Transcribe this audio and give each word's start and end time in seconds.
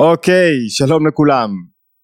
אוקיי, 0.00 0.52
שלום 0.68 1.06
לכולם. 1.06 1.50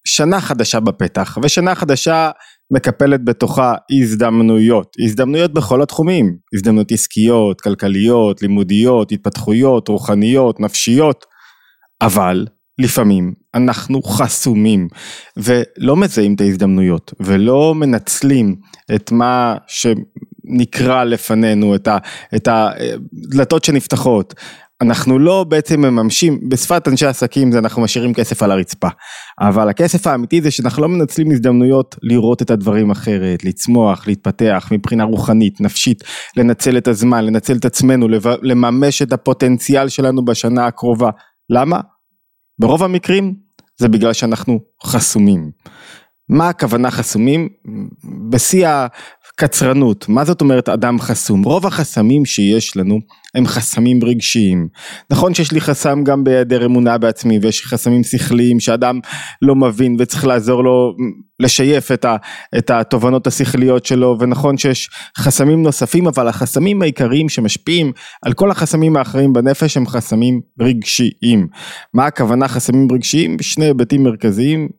שנה 0.07 0.41
חדשה 0.41 0.79
בפתח, 0.79 1.37
ושנה 1.43 1.75
חדשה 1.75 2.29
מקפלת 2.73 3.25
בתוכה 3.25 3.73
הזדמנויות, 3.91 4.95
הזדמנויות 5.03 5.53
בכל 5.53 5.81
התחומים, 5.81 6.37
הזדמנויות 6.55 6.91
עסקיות, 6.91 7.61
כלכליות, 7.61 8.41
לימודיות, 8.41 9.11
התפתחויות, 9.11 9.87
רוחניות, 9.87 10.59
נפשיות, 10.59 11.25
אבל 12.01 12.45
לפעמים 12.79 13.33
אנחנו 13.55 14.03
חסומים 14.03 14.87
ולא 15.37 15.95
מזהים 15.95 16.35
את 16.35 16.41
ההזדמנויות 16.41 17.13
ולא 17.19 17.75
מנצלים 17.75 18.55
את 18.95 19.11
מה 19.11 19.55
שנקרא 19.67 21.03
לפנינו, 21.03 21.75
את 22.35 22.47
הדלתות 22.47 23.63
שנפתחות. 23.63 24.33
אנחנו 24.81 25.19
לא 25.19 25.43
בעצם 25.43 25.81
מממשים, 25.81 26.39
בשפת 26.49 26.87
אנשי 26.87 27.05
עסקים 27.05 27.51
זה 27.51 27.59
אנחנו 27.59 27.81
משאירים 27.81 28.13
כסף 28.13 28.43
על 28.43 28.51
הרצפה, 28.51 28.87
אבל 29.39 29.69
הכסף 29.69 30.07
האמיתי 30.07 30.41
זה 30.41 30.51
שאנחנו 30.51 30.81
לא 30.81 30.89
מנצלים 30.89 31.31
הזדמנויות 31.31 31.95
לראות 32.01 32.41
את 32.41 32.51
הדברים 32.51 32.91
אחרת, 32.91 33.43
לצמוח, 33.43 34.07
להתפתח 34.07 34.69
מבחינה 34.71 35.03
רוחנית, 35.03 35.61
נפשית, 35.61 36.03
לנצל 36.37 36.77
את 36.77 36.87
הזמן, 36.87 37.25
לנצל 37.25 37.55
את 37.55 37.65
עצמנו, 37.65 38.07
לממש 38.41 39.01
את 39.01 39.13
הפוטנציאל 39.13 39.89
שלנו 39.89 40.25
בשנה 40.25 40.65
הקרובה. 40.65 41.09
למה? 41.49 41.79
ברוב 42.59 42.83
המקרים 42.83 43.33
זה 43.77 43.87
בגלל 43.87 44.13
שאנחנו 44.13 44.59
חסומים. 44.85 45.51
מה 46.29 46.49
הכוונה 46.49 46.91
חסומים? 46.91 47.49
בשיא 48.29 48.67
הקצרנות, 49.39 50.09
מה 50.09 50.25
זאת 50.25 50.41
אומרת 50.41 50.69
אדם 50.69 50.99
חסום? 50.99 51.43
רוב 51.43 51.65
החסמים 51.65 52.25
שיש 52.25 52.77
לנו 52.77 52.99
הם 53.35 53.47
חסמים 53.47 53.99
רגשיים. 54.03 54.67
נכון 55.09 55.33
שיש 55.33 55.51
לי 55.51 55.61
חסם 55.61 56.03
גם 56.03 56.23
בהיעדר 56.23 56.65
אמונה 56.65 56.97
בעצמי 56.97 57.39
ויש 57.41 57.65
חסמים 57.65 58.03
שכליים 58.03 58.59
שאדם 58.59 58.99
לא 59.41 59.55
מבין 59.55 59.95
וצריך 59.99 60.27
לעזור 60.27 60.63
לו 60.63 60.95
לשייף 61.39 61.91
את, 61.91 62.05
ה, 62.05 62.15
את 62.57 62.69
התובנות 62.69 63.27
השכליות 63.27 63.85
שלו 63.85 64.17
ונכון 64.19 64.57
שיש 64.57 64.89
חסמים 65.17 65.63
נוספים 65.63 66.07
אבל 66.07 66.27
החסמים 66.27 66.81
העיקריים 66.81 67.29
שמשפיעים 67.29 67.91
על 68.25 68.33
כל 68.33 68.51
החסמים 68.51 68.97
האחרים 68.97 69.33
בנפש 69.33 69.77
הם 69.77 69.87
חסמים 69.87 70.41
רגשיים. 70.59 71.47
מה 71.93 72.05
הכוונה 72.05 72.47
חסמים 72.47 72.87
רגשיים? 72.91 73.37
שני 73.41 73.65
היבטים 73.65 74.03
מרכזיים 74.03 74.69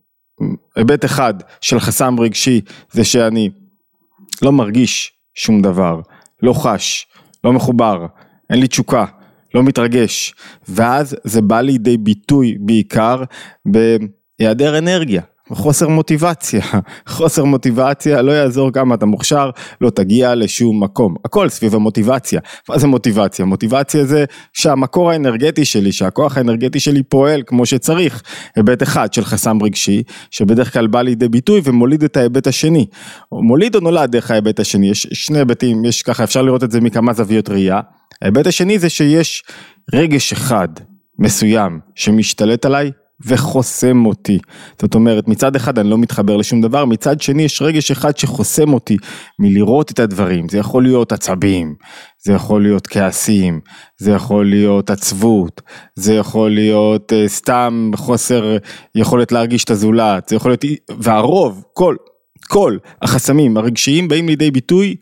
היבט 0.77 1.05
אחד 1.05 1.34
של 1.61 1.81
חסם 1.81 2.20
רגשי 2.20 2.61
זה 2.93 3.05
שאני 3.05 3.50
לא 4.42 4.53
מרגיש 4.53 5.12
שום 5.34 5.62
דבר, 5.62 6.00
לא 6.42 6.53
חש, 6.53 7.06
לא 7.44 7.53
מחובר, 7.53 8.06
אין 8.50 8.61
לי 8.61 8.69
תשוקה, 8.69 9.05
לא 9.55 9.62
מתרגש, 9.62 10.34
ואז 10.69 11.17
זה 11.25 11.42
בא 11.42 11.61
לידי 11.61 11.97
ביטוי 11.97 12.56
בעיקר 12.61 13.22
בהיעדר 13.66 14.78
אנרגיה, 14.78 15.22
חוסר 15.53 15.89
מוטיבציה, 15.89 16.65
חוסר 17.09 17.45
מוטיבציה, 17.45 18.23
לא 18.23 18.33
יעזור 18.33 18.73
כמה 18.73 18.95
אתה 18.95 19.07
מוכשר, 19.07 19.51
לא 19.81 19.91
תגיע 19.91 20.35
לשום 20.35 20.83
מקום, 20.83 21.15
הכל 21.25 21.49
סביב 21.49 21.75
המוטיבציה, 21.75 22.41
מה 22.69 22.79
זה 22.79 22.87
מוטיבציה? 22.87 23.45
מוטיבציה 23.45 24.05
זה 24.05 24.25
שהמקור 24.53 25.11
האנרגטי 25.11 25.65
שלי, 25.65 25.93
שהכוח 25.93 26.37
האנרגטי 26.37 26.81
שלי 26.81 27.03
פועל 27.03 27.43
כמו 27.47 27.67
שצריך, 27.67 28.23
היבט 28.57 28.83
אחד 28.83 29.13
של 29.13 29.25
חסם 29.25 29.63
רגשי, 29.63 30.03
שבדרך 30.31 30.73
כלל 30.73 30.87
בא 30.87 31.03
לידי 31.03 31.29
ביטוי 31.29 31.61
ומוליד 31.65 32.03
את 32.05 32.17
ההיבט 32.17 32.47
השני, 32.47 32.87
מוליד 33.33 33.75
או 33.75 33.81
נולד 33.81 34.11
דרך 34.11 34.31
ההיבט 34.31 34.61
השני, 34.61 34.91
יש 34.91 35.07
שני 35.12 35.39
היבטים, 35.39 35.85
יש 35.85 36.03
ככה, 36.03 36.25
אפשר 36.25 36.43
לראות 36.43 36.65
את 36.65 36.71
זה 36.71 36.81
מכמה 36.81 37.12
זוויות 37.12 37.49
ראייה, 37.49 37.81
ההיבט 38.23 38.47
השני 38.47 38.79
זה 38.79 38.89
שיש 38.89 39.43
רגש 39.95 40.33
אחד 40.33 40.69
מסוים 41.19 41.81
שמשתלט 41.95 42.67
עליי 42.67 42.91
וחוסם 43.27 44.07
אותי. 44.07 44.39
זאת 44.83 44.95
אומרת, 44.95 45.29
מצד 45.29 45.57
אחד 45.57 45.79
אני 45.79 45.91
לא 45.91 45.99
מתחבר 45.99 46.37
לשום 46.37 46.61
דבר, 46.61 46.85
מצד 46.85 47.21
שני 47.21 47.43
יש 47.43 47.63
רגש 47.63 47.91
אחד 47.91 48.17
שחוסם 48.17 48.73
אותי 48.73 48.97
מלראות 49.39 49.91
את 49.91 49.99
הדברים. 49.99 50.49
זה 50.49 50.59
יכול 50.59 50.83
להיות 50.83 51.12
עצבים, 51.12 51.75
זה 52.25 52.33
יכול 52.33 52.62
להיות 52.62 52.87
כעסים, 52.87 53.61
זה 53.99 54.11
יכול 54.11 54.47
להיות 54.47 54.91
עצבות, 54.91 55.62
זה 55.95 56.15
יכול 56.15 56.51
להיות 56.51 57.12
uh, 57.12 57.28
סתם 57.28 57.91
חוסר 57.97 58.57
יכולת 58.95 59.33
להרגיש 59.33 59.65
את 59.65 59.71
הזולת, 59.71 60.28
זה 60.28 60.37
יכול 60.37 60.51
להיות, 60.51 60.65
והרוב, 60.99 61.65
כל, 61.73 61.97
כל 62.49 62.77
החסמים 63.03 63.57
הרגשיים 63.57 64.09
באים 64.09 64.28
לידי 64.28 64.51
ביטוי 64.51 64.97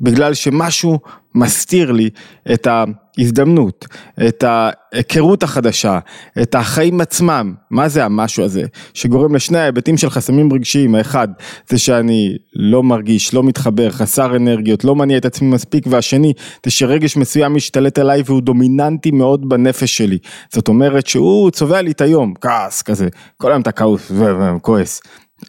בגלל 0.00 0.34
שמשהו 0.34 0.98
מסתיר 1.34 1.92
לי 1.92 2.10
את 2.52 2.66
ההזדמנות, 2.66 3.86
את 4.28 4.44
ההיכרות 4.46 5.42
החדשה, 5.42 5.98
את 6.42 6.54
החיים 6.54 7.00
עצמם, 7.00 7.54
מה 7.70 7.88
זה 7.88 8.04
המשהו 8.04 8.44
הזה, 8.44 8.62
שגורם 8.94 9.34
לשני 9.34 9.58
ההיבטים 9.58 9.96
של 9.96 10.10
חסמים 10.10 10.52
רגשיים, 10.52 10.94
האחד 10.94 11.28
זה 11.68 11.78
שאני 11.78 12.36
לא 12.54 12.82
מרגיש, 12.82 13.34
לא 13.34 13.42
מתחבר, 13.42 13.90
חסר 13.90 14.36
אנרגיות, 14.36 14.84
לא 14.84 14.94
מניע 14.96 15.18
את 15.18 15.24
עצמי 15.24 15.48
מספיק, 15.48 15.84
והשני 15.86 16.32
זה 16.64 16.70
שרגש 16.70 17.16
מסוים 17.16 17.54
משתלט 17.54 17.98
עליי 17.98 18.22
והוא 18.26 18.42
דומיננטי 18.42 19.10
מאוד 19.10 19.48
בנפש 19.48 19.96
שלי, 19.96 20.18
זאת 20.52 20.68
אומרת 20.68 21.06
שהוא 21.06 21.50
צובע 21.50 21.82
לי 21.82 21.90
את 21.90 22.00
היום, 22.00 22.34
כעס 22.40 22.82
כזה, 22.82 23.08
כל 23.36 23.50
היום 23.50 23.62
אתה 23.62 23.72
כעוס 23.72 24.12
וכועס, 24.56 25.00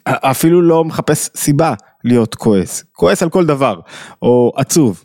אפילו 0.06 0.62
לא 0.62 0.84
מחפש 0.84 1.30
סיבה 1.36 1.74
להיות 2.04 2.34
כועס, 2.34 2.84
כועס 2.92 3.22
על 3.22 3.30
כל 3.30 3.46
דבר, 3.46 3.80
או 4.22 4.52
עצוב, 4.56 5.04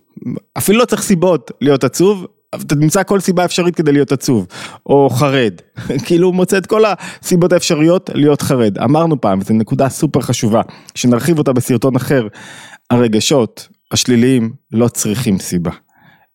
אפילו 0.58 0.80
לא 0.80 0.86
צריך 0.86 1.02
סיבות 1.02 1.52
להיות 1.62 1.84
עצוב, 1.84 2.26
אתה 2.56 2.76
תמצא 2.76 3.04
כל 3.04 3.20
סיבה 3.20 3.46
אפשרית 3.46 3.76
כדי 3.76 3.92
להיות 3.92 4.12
עצוב, 4.12 4.48
או 4.86 5.10
חרד, 5.10 5.54
כאילו 6.06 6.28
הוא 6.28 6.36
מוצא 6.36 6.58
את 6.58 6.66
כל 6.66 6.84
הסיבות 6.86 7.54
האפשריות 7.54 8.10
להיות 8.14 8.42
חרד. 8.42 8.78
אמרנו 8.78 9.22
פעם, 9.22 9.42
זו 9.42 9.54
נקודה 9.54 9.90
סופר 9.90 10.22
חשובה, 10.22 10.62
שנרחיב 10.96 11.38
אותה 11.38 11.54
בסרטון 11.54 11.96
אחר, 11.96 12.28
הרגשות 12.90 13.68
השליליים 13.92 14.54
לא 14.72 14.88
צריכים 14.88 15.40
סיבה. 15.40 15.72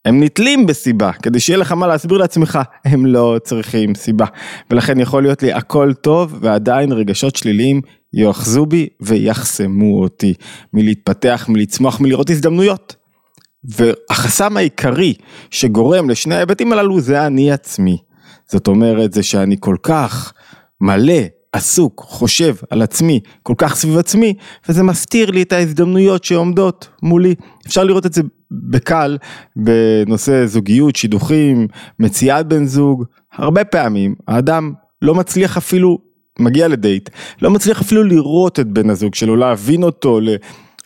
הם 0.05 0.22
נתלים 0.22 0.66
בסיבה, 0.66 1.12
כדי 1.12 1.41
שיהיה 1.41 1.59
לך 1.59 1.72
מה 1.72 1.87
להסביר 1.87 2.19
לעצמך, 2.19 2.59
הם 2.84 3.06
לא 3.06 3.37
צריכים 3.44 3.94
סיבה. 3.94 4.27
ולכן 4.71 5.00
יכול 5.00 5.22
להיות 5.22 5.43
לי 5.43 5.53
הכל 5.53 5.93
טוב, 5.93 6.38
ועדיין 6.41 6.93
רגשות 6.93 7.37
שליליים 7.37 7.81
יאחזו 8.12 8.66
בי 8.66 8.89
ויחסמו 9.00 10.03
אותי 10.03 10.34
מלהתפתח, 10.72 11.47
מלצמוח, 11.49 12.00
מלראות 12.00 12.31
הזדמנויות. 12.31 12.97
והחסם 13.65 14.56
העיקרי 14.56 15.15
שגורם 15.50 16.10
לשני 16.10 16.34
ההיבטים 16.34 16.72
הללו 16.72 17.00
זה 17.00 17.27
אני 17.27 17.53
עצמי. 17.53 17.99
זאת 18.50 18.69
אומרת 18.69 19.12
זה 19.12 19.22
שאני 19.22 19.56
כל 19.60 19.77
כך 19.83 20.33
מלא, 20.81 21.22
עסוק, 21.53 22.05
חושב 22.06 22.55
על 22.71 22.83
עצמי, 22.83 23.21
כל 23.43 23.55
כך 23.59 23.75
סביב 23.75 23.99
עצמי, 23.99 24.34
וזה 24.69 24.83
מסתיר 24.83 25.31
לי 25.31 25.43
את 25.43 25.53
ההזדמנויות 25.53 26.25
שעומדות 26.25 26.88
מולי. 27.03 27.34
אפשר 27.66 27.84
לראות 27.84 28.06
את 28.06 28.12
זה 28.12 28.22
בקל 28.50 29.19
בנושא 29.56 30.47
זוגיות, 30.47 30.97
שידוכים, 30.97 31.69
מציאת 31.99 32.47
בן 32.47 32.66
זוג. 32.66 33.05
הרבה 33.33 33.65
פעמים 33.65 34.15
האדם 34.28 34.72
לא 35.03 35.15
מצליח 35.15 35.56
אפילו, 35.56 35.99
מגיע 36.39 36.69
לדייט, 36.69 37.10
לא 37.43 37.50
מצליח 37.50 37.81
אפילו 37.81 38.05
לראות 38.05 38.60
את 38.60 38.66
בן 38.66 38.91
הזוג 38.91 39.15
שלו, 39.15 39.37
להבין 39.37 39.83
אותו, 39.83 40.21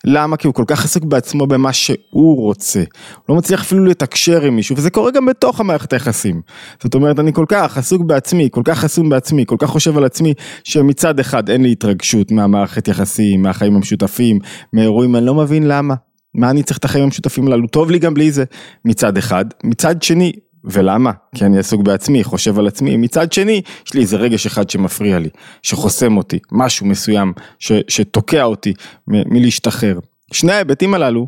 למה? 0.04 0.36
כי 0.36 0.46
הוא 0.46 0.54
כל 0.54 0.64
כך 0.66 0.84
עסוק 0.84 1.04
בעצמו 1.04 1.46
במה 1.46 1.72
שהוא 1.72 2.36
רוצה. 2.36 2.78
הוא 2.78 2.86
לא 3.28 3.34
מצליח 3.34 3.60
אפילו 3.60 3.84
לתקשר 3.84 4.42
עם 4.42 4.56
מישהו, 4.56 4.76
וזה 4.76 4.90
קורה 4.90 5.10
גם 5.10 5.26
בתוך 5.26 5.60
המערכת 5.60 5.92
היחסים. 5.92 6.40
זאת 6.82 6.94
אומרת, 6.94 7.18
אני 7.18 7.32
כל 7.32 7.44
כך 7.48 7.78
עסוק 7.78 8.02
בעצמי, 8.02 8.48
כל 8.52 8.62
כך 8.64 8.78
חסום 8.78 9.08
בעצמי, 9.08 9.44
כל 9.46 9.56
כך 9.58 9.68
חושב 9.68 9.96
על 9.96 10.04
עצמי, 10.04 10.34
שמצד 10.64 11.18
אחד 11.18 11.50
אין 11.50 11.62
לי 11.62 11.72
התרגשות 11.72 12.32
מהמערכת 12.32 12.88
יחסים, 12.88 13.42
מהחיים 13.42 13.76
המשותפים, 13.76 14.38
מאירועים, 14.72 15.16
אני 15.16 15.26
לא 15.26 15.34
מבין 15.34 15.68
למה. 15.68 15.94
מה 16.34 16.50
אני 16.50 16.62
צריך 16.62 16.78
את 16.78 16.84
החיים 16.84 17.04
המשותפים 17.04 17.46
הללו? 17.46 17.66
טוב 17.66 17.90
לי 17.90 17.98
גם 17.98 18.14
בלי 18.14 18.32
זה, 18.32 18.44
מצד 18.84 19.18
אחד. 19.18 19.44
מצד 19.64 20.02
שני, 20.02 20.32
ולמה? 20.64 21.10
כי 21.34 21.44
אני 21.44 21.58
עסוק 21.58 21.82
בעצמי, 21.82 22.24
חושב 22.24 22.58
על 22.58 22.66
עצמי. 22.66 22.96
מצד 22.96 23.32
שני, 23.32 23.62
יש 23.86 23.94
לי 23.94 24.00
איזה 24.00 24.16
רגש 24.16 24.46
אחד 24.46 24.70
שמפריע 24.70 25.18
לי, 25.18 25.28
שחוסם 25.62 26.16
אותי, 26.16 26.38
משהו 26.52 26.86
מסוים 26.86 27.32
ש, 27.58 27.72
שתוקע 27.88 28.44
אותי 28.44 28.74
מ, 29.08 29.34
מלהשתחרר. 29.34 29.98
שני 30.32 30.52
ההיבטים 30.52 30.94
הללו 30.94 31.26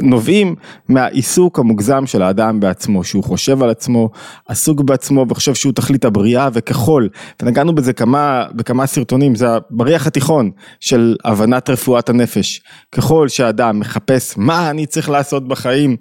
נובעים 0.00 0.54
מהעיסוק 0.88 1.58
המוגזם 1.58 2.06
של 2.06 2.22
האדם 2.22 2.60
בעצמו, 2.60 3.04
שהוא 3.04 3.24
חושב 3.24 3.62
על 3.62 3.70
עצמו, 3.70 4.10
עסוק 4.48 4.80
בעצמו 4.80 5.26
וחושב 5.28 5.54
שהוא 5.54 5.72
תכלית 5.72 6.04
הבריאה 6.04 6.48
וככל, 6.52 7.06
ונגענו 7.42 7.74
בזה 7.74 7.92
כמה, 7.92 8.44
בכמה 8.52 8.86
סרטונים, 8.86 9.34
זה 9.34 9.48
הבריח 9.50 10.06
התיכון 10.06 10.50
של 10.80 11.16
הבנת 11.24 11.70
רפואת 11.70 12.08
הנפש. 12.08 12.60
ככל 12.92 13.28
שאדם 13.28 13.80
מחפש 13.80 14.34
מה 14.36 14.70
אני 14.70 14.86
צריך 14.86 15.10
לעשות 15.10 15.48
בחיים, 15.48 15.96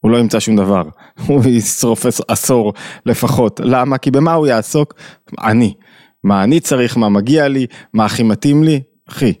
הוא 0.00 0.10
לא 0.10 0.16
ימצא 0.16 0.40
שום 0.40 0.56
דבר, 0.56 0.82
הוא 1.26 1.44
ישרוף 1.44 2.06
עשור 2.28 2.72
לפחות, 3.06 3.60
למה? 3.64 3.98
כי 3.98 4.10
במה 4.10 4.32
הוא 4.32 4.46
יעסוק? 4.46 4.94
אני, 5.44 5.74
מה 6.24 6.44
אני 6.44 6.60
צריך, 6.60 6.96
מה 6.96 7.08
מגיע 7.08 7.48
לי, 7.48 7.66
מה 7.94 8.04
הכי 8.04 8.22
מתאים 8.22 8.64
לי, 8.64 8.80
אחי, 9.08 9.32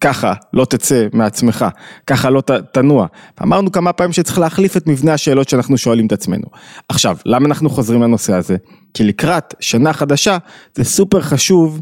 ככה 0.00 0.32
לא 0.52 0.64
תצא 0.64 1.06
מעצמך, 1.12 1.64
ככה 2.06 2.30
לא 2.30 2.40
ת, 2.40 2.50
תנוע. 2.50 3.06
אמרנו 3.42 3.72
כמה 3.72 3.92
פעמים 3.92 4.12
שצריך 4.12 4.38
להחליף 4.38 4.76
את 4.76 4.86
מבנה 4.86 5.12
השאלות 5.14 5.48
שאנחנו 5.48 5.78
שואלים 5.78 6.06
את 6.06 6.12
עצמנו. 6.12 6.46
עכשיו, 6.88 7.16
למה 7.26 7.46
אנחנו 7.46 7.70
חוזרים 7.70 8.02
לנושא 8.02 8.34
הזה? 8.34 8.56
כי 8.94 9.04
לקראת 9.04 9.54
שנה 9.60 9.92
חדשה 9.92 10.38
זה 10.74 10.84
סופר 10.84 11.20
חשוב 11.20 11.80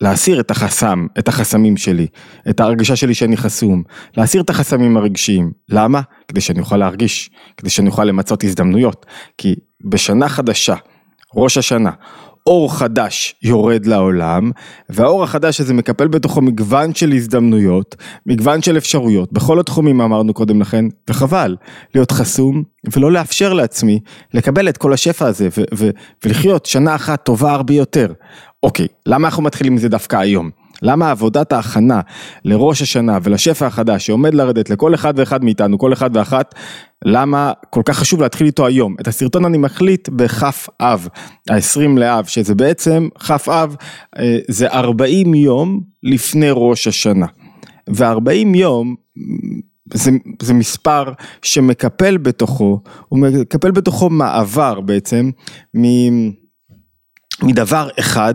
להסיר 0.00 0.40
את 0.40 0.50
החסם, 0.50 1.06
את 1.18 1.28
החסמים 1.28 1.76
שלי, 1.76 2.06
את 2.50 2.60
ההרגשה 2.60 2.96
שלי 2.96 3.14
שאני 3.14 3.36
חסום, 3.36 3.82
להסיר 4.16 4.42
את 4.42 4.50
החסמים 4.50 4.96
הרגשיים. 4.96 5.52
למה? 5.68 6.00
כדי 6.28 6.40
שאני 6.40 6.60
אוכל 6.60 6.76
להרגיש, 6.76 7.30
כדי 7.56 7.70
שאני 7.70 7.88
אוכל 7.88 8.04
למצות 8.04 8.44
הזדמנויות. 8.44 9.06
כי 9.38 9.54
בשנה 9.90 10.28
חדשה, 10.28 10.74
ראש 11.36 11.58
השנה, 11.58 11.90
אור 12.46 12.74
חדש 12.74 13.34
יורד 13.42 13.86
לעולם, 13.86 14.50
והאור 14.88 15.24
החדש 15.24 15.60
הזה 15.60 15.74
מקפל 15.74 16.08
בתוכו 16.08 16.40
מגוון 16.40 16.94
של 16.94 17.12
הזדמנויות, 17.12 17.96
מגוון 18.26 18.62
של 18.62 18.76
אפשרויות, 18.76 19.32
בכל 19.32 19.60
התחומים 19.60 20.00
אמרנו 20.00 20.34
קודם 20.34 20.60
לכן, 20.60 20.84
וחבל 21.10 21.56
להיות 21.94 22.10
חסום 22.10 22.62
ולא 22.92 23.12
לאפשר 23.12 23.52
לעצמי 23.52 24.00
לקבל 24.34 24.68
את 24.68 24.76
כל 24.76 24.92
השפע 24.92 25.26
הזה 25.26 25.48
ולחיות 26.24 26.66
שנה 26.66 26.94
אחת 26.94 27.24
טובה 27.24 27.52
הרבה 27.52 27.74
יותר. 27.74 28.12
אוקיי, 28.64 28.86
למה 29.06 29.28
אנחנו 29.28 29.42
מתחילים 29.42 29.72
עם 29.72 29.78
זה 29.78 29.88
דווקא 29.88 30.16
היום? 30.16 30.50
למה 30.82 31.10
עבודת 31.10 31.52
ההכנה 31.52 32.00
לראש 32.44 32.82
השנה 32.82 33.18
ולשפע 33.22 33.66
החדש 33.66 34.06
שעומד 34.06 34.34
לרדת 34.34 34.70
לכל 34.70 34.94
אחד 34.94 35.14
ואחד 35.16 35.44
מאיתנו, 35.44 35.78
כל 35.78 35.92
אחד 35.92 36.10
ואחת, 36.16 36.54
למה 37.04 37.52
כל 37.70 37.82
כך 37.84 37.98
חשוב 37.98 38.22
להתחיל 38.22 38.46
איתו 38.46 38.66
היום? 38.66 38.96
את 39.00 39.08
הסרטון 39.08 39.44
אני 39.44 39.58
מחליט 39.58 40.08
בכף 40.08 40.68
אב, 40.80 41.08
ה-20 41.50 41.98
לאב, 41.98 42.24
שזה 42.24 42.54
בעצם, 42.54 43.08
כף 43.18 43.48
אב 43.48 43.76
אה, 44.18 44.38
זה 44.48 44.68
40 44.68 45.34
יום 45.34 45.80
לפני 46.02 46.48
ראש 46.50 46.86
השנה. 46.86 47.26
ו-40 47.90 48.56
יום 48.56 48.94
זה, 49.94 50.10
זה 50.42 50.54
מספר 50.54 51.04
שמקפל 51.42 52.16
בתוכו, 52.16 52.80
הוא 53.08 53.18
מקפל 53.18 53.70
בתוכו 53.70 54.10
מעבר 54.10 54.80
בעצם 54.80 55.30
מדבר 57.42 57.88
אחד 58.00 58.34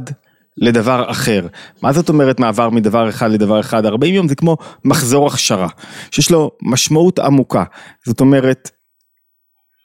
לדבר 0.58 1.12
אחר. 1.12 1.48
מה 1.82 1.94
זאת 1.94 2.10
אומרת 2.10 2.40
מעבר 2.40 2.70
מדבר 2.70 3.10
אחד 3.10 3.32
לדבר 3.32 3.60
אחד? 3.60 3.86
40 3.86 4.16
יום 4.16 4.28
זה 4.28 4.36
כמו 4.36 4.58
מחזור 4.86 5.28
הכשרה, 5.28 5.68
שיש 6.12 6.32
לו 6.32 6.52
משמעות 6.62 7.20
עמוקה. 7.20 7.64
זאת 8.06 8.20
אומרת, 8.20 8.72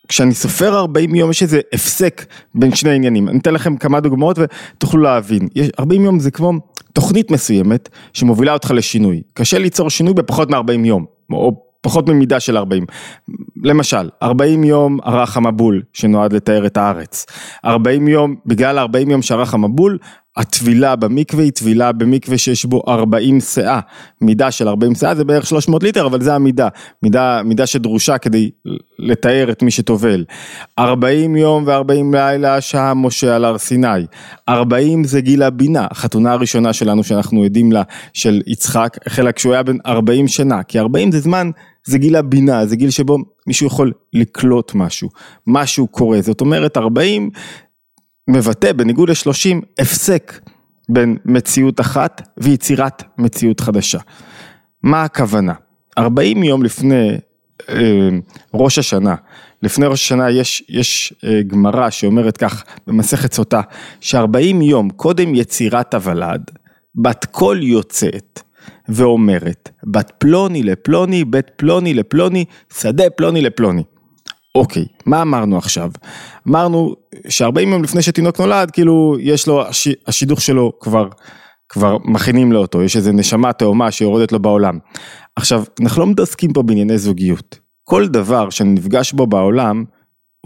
כשאני 0.08 0.34
סופר 0.34 0.78
40 0.78 1.14
יום 1.14 1.30
יש 1.30 1.42
איזה 1.42 1.60
הפסק 1.72 2.26
בין 2.54 2.74
שני 2.74 2.94
עניינים. 2.94 3.28
אני 3.28 3.38
אתן 3.38 3.54
לכם 3.54 3.76
כמה 3.76 4.00
דוגמאות 4.00 4.38
ותוכלו 4.38 5.02
להבין. 5.02 5.48
40 5.78 6.04
יום 6.04 6.18
זה 6.18 6.30
כמו 6.30 6.52
תוכנית 6.92 7.30
מסוימת 7.30 7.88
שמובילה 8.12 8.52
אותך 8.52 8.70
לשינוי. 8.70 9.22
קשה 9.34 9.58
ליצור 9.58 9.90
שינוי 9.90 10.14
בפחות 10.14 10.50
מ-40 10.50 10.86
יום, 10.86 11.04
או 11.30 11.63
פחות 11.84 12.08
ממידה 12.08 12.40
של 12.40 12.56
40. 12.56 12.84
למשל, 13.64 14.08
40 14.22 14.64
יום 14.64 14.98
ערך 15.04 15.36
המבול 15.36 15.82
שנועד 15.92 16.32
לתאר 16.32 16.66
את 16.66 16.76
הארץ. 16.76 17.26
40 17.64 18.08
יום, 18.08 18.34
בגלל 18.46 18.78
40 18.78 19.10
יום 19.10 19.22
שערך 19.22 19.54
המבול, 19.54 19.98
הטבילה 20.36 20.96
במקווה 20.96 21.44
היא 21.44 21.52
טבילה 21.52 21.92
במקווה 21.92 22.38
שיש 22.38 22.64
בו 22.64 22.82
40 22.88 23.40
שאה, 23.40 23.80
מידה 24.20 24.50
של 24.50 24.68
40 24.68 24.94
שאה 24.94 25.14
זה 25.14 25.24
בערך 25.24 25.46
300 25.46 25.82
ליטר 25.82 26.06
אבל 26.06 26.20
זה 26.20 26.34
המידה, 26.34 26.68
מידה, 27.02 27.42
מידה 27.44 27.66
שדרושה 27.66 28.18
כדי 28.18 28.50
לתאר 28.98 29.50
את 29.50 29.62
מי 29.62 29.70
שטובל. 29.70 30.24
40 30.78 31.36
יום 31.36 31.64
ו-40 31.66 32.12
לילה 32.12 32.60
שהה 32.60 32.94
משה 32.94 33.36
על 33.36 33.44
הר 33.44 33.58
סיני, 33.58 34.06
40 34.48 35.04
זה 35.04 35.20
גיל 35.20 35.42
הבינה, 35.42 35.86
החתונה 35.90 36.32
הראשונה 36.32 36.72
שלנו 36.72 37.04
שאנחנו 37.04 37.44
עדים 37.44 37.72
לה 37.72 37.82
של 38.12 38.42
יצחק 38.46 38.96
החלה 39.06 39.32
כשהוא 39.32 39.52
היה 39.52 39.62
בן 39.62 39.76
40 39.86 40.28
שנה, 40.28 40.62
כי 40.62 40.78
40 40.78 41.12
זה 41.12 41.20
זמן 41.20 41.50
זה 41.86 41.98
גיל 41.98 42.16
הבינה, 42.16 42.66
זה 42.66 42.76
גיל 42.76 42.90
שבו 42.90 43.18
מישהו 43.46 43.66
יכול 43.66 43.92
לקלוט 44.12 44.72
משהו, 44.74 45.08
משהו 45.46 45.86
קורה, 45.86 46.22
זאת 46.22 46.40
אומרת 46.40 46.76
40 46.76 47.30
מבטא 48.30 48.72
בניגוד 48.72 49.10
לשלושים 49.10 49.62
הפסק 49.78 50.40
בין 50.88 51.16
מציאות 51.24 51.80
אחת 51.80 52.28
ויצירת 52.38 53.02
מציאות 53.18 53.60
חדשה. 53.60 53.98
מה 54.82 55.04
הכוונה? 55.04 55.52
40 55.98 56.42
יום 56.42 56.62
לפני 56.62 57.16
אה, 57.68 58.08
ראש 58.54 58.78
השנה, 58.78 59.14
לפני 59.62 59.86
ראש 59.86 60.04
השנה 60.04 60.30
יש, 60.30 60.64
יש 60.68 61.14
אה, 61.24 61.42
גמרא 61.46 61.90
שאומרת 61.90 62.36
כך 62.36 62.64
במסכת 62.86 63.32
סוטה, 63.32 63.60
ש-40 64.00 64.62
יום 64.62 64.90
קודם 64.90 65.34
יצירת 65.34 65.94
הוולד, 65.94 66.50
בת 66.94 67.24
קול 67.24 67.62
יוצאת 67.62 68.40
ואומרת, 68.88 69.70
בת 69.86 70.12
פלוני 70.18 70.62
לפלוני, 70.62 71.24
בית 71.24 71.50
פלוני 71.56 71.94
לפלוני, 71.94 72.44
שדה 72.78 73.10
פלוני 73.10 73.40
לפלוני. 73.40 73.82
אוקיי, 74.54 74.86
מה 75.06 75.22
אמרנו 75.22 75.58
עכשיו? 75.58 75.90
אמרנו 76.48 76.94
ש-40 77.28 77.60
יום 77.60 77.84
לפני 77.84 78.02
שתינוק 78.02 78.40
נולד, 78.40 78.70
כאילו 78.70 79.16
יש 79.20 79.46
לו, 79.46 79.66
הש... 79.66 79.88
השידוך 80.06 80.40
שלו 80.40 80.72
כבר, 80.80 81.08
כבר 81.68 81.96
מכינים 82.04 82.52
לו 82.52 82.60
אותו, 82.60 82.82
יש 82.82 82.96
איזה 82.96 83.12
נשמה 83.12 83.52
תאומה 83.52 83.90
שיורדת 83.90 84.32
לו 84.32 84.38
בעולם. 84.38 84.78
עכשיו, 85.36 85.64
אנחנו 85.80 86.00
לא 86.02 86.06
מתעסקים 86.06 86.52
פה 86.52 86.62
בענייני 86.62 86.98
זוגיות. 86.98 87.58
כל 87.84 88.08
דבר 88.08 88.50
שאני 88.50 88.70
נפגש 88.70 89.12
בו 89.12 89.26
בעולם, 89.26 89.84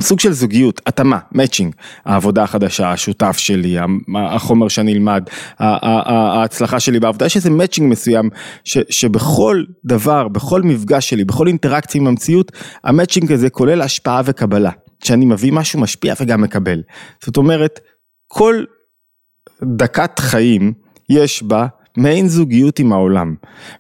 סוג 0.01 0.21
של 0.21 0.33
זוגיות, 0.33 0.81
התאמה, 0.87 1.19
מאצ'ינג, 1.33 1.75
העבודה 2.05 2.43
החדשה, 2.43 2.93
השותף 2.93 3.37
שלי, 3.39 3.77
החומר 4.17 4.69
שאני 4.69 4.93
אלמד, 4.93 5.25
ההצלחה 5.59 6.81
שלי 6.81 7.01
בעבודה, 7.01 7.27
יש 7.27 7.37
איזה 7.37 7.51
מאצ'ינג 7.51 7.91
מסוים 7.91 8.31
ש, 8.65 8.79
שבכל 8.91 9.65
דבר, 9.85 10.29
בכל 10.29 10.63
מפגש 10.63 11.11
שלי, 11.11 11.25
בכל 11.25 11.47
אינטראקציה 11.47 12.01
עם 12.01 12.07
המציאות, 12.07 12.53
המאצ'ינג 12.85 13.33
הזה 13.33 13.51
כולל 13.51 13.83
השפעה 13.83 14.23
וקבלה, 14.25 14.71
שאני 15.05 15.25
מביא 15.25 15.53
משהו 15.53 15.81
משפיע 15.81 16.15
וגם 16.21 16.43
מקבל. 16.43 16.83
זאת 17.25 17.37
אומרת, 17.37 17.81
כל 18.27 18.65
דקת 19.63 20.19
חיים 20.19 20.73
יש 21.11 21.43
בה 21.43 21.67
מעין 21.97 22.29
זוגיות 22.29 22.79
עם 22.79 22.93
העולם, 22.93 23.35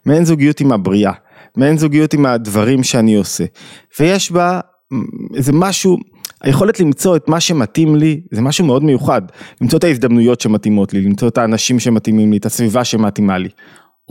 מעין 0.06 0.24
זוגיות 0.24 0.60
עם 0.60 0.72
הבריאה, 0.72 1.12
מעין 1.56 1.78
זוגיות 1.78 2.14
עם 2.14 2.26
הדברים 2.26 2.82
שאני 2.82 3.14
עושה, 3.14 3.44
ויש 4.00 4.32
בה 4.32 4.60
איזה 5.35 5.52
משהו, 5.52 5.99
היכולת 6.43 6.81
למצוא 6.81 7.17
את 7.17 7.29
מה 7.29 7.40
שמתאים 7.40 7.96
לי, 7.96 8.20
זה 8.31 8.43
משהו 8.43 8.67
מאוד 8.67 8.85
מיוחד. 8.85 9.23
למצוא 9.61 9.79
את 9.79 9.85
ההזדמנויות 9.85 10.40
שמתאימות 10.40 10.93
לי, 10.93 11.00
למצוא 11.00 11.29
את 11.29 11.38
האנשים 11.38 11.81
שמתאימים 11.81 12.31
לי, 12.31 12.37
את 12.37 12.46
הסביבה 12.46 12.85
שמתאימה 12.85 13.38
לי. 13.38 13.49